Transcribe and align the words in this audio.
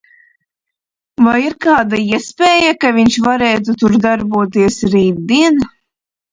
Vai 1.27 1.35
ir 1.47 1.55
kāda 1.65 1.99
iespēja, 2.05 2.73
ka 2.87 2.93
viņš 2.97 3.19
varētu 3.29 3.79
tur 3.85 4.01
darboties 4.09 4.83
rītdien? 4.99 5.65